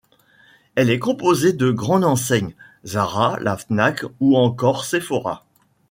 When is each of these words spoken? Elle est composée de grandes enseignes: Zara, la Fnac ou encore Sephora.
Elle 0.73 0.89
est 0.89 0.97
composée 0.97 1.53
de 1.53 1.69
grandes 1.69 2.03
enseignes: 2.05 2.55
Zara, 2.87 3.37
la 3.39 3.55
Fnac 3.55 4.03
ou 4.19 4.35
encore 4.35 4.83
Sephora. 4.83 5.45